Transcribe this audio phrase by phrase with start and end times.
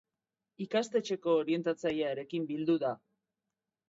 [0.63, 2.91] Ikastetxeko orientatzailearekin bildu da.